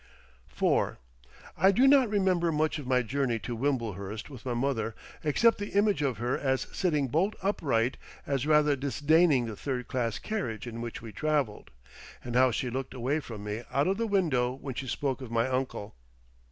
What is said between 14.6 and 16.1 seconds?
she spoke of my uncle.